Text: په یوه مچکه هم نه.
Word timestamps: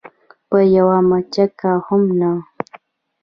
په 0.49 0.57
یوه 0.75 0.97
مچکه 1.09 1.71
هم 1.87 2.03
نه. 2.19 2.31